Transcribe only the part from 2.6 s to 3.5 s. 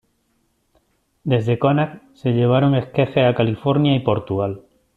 esquejes a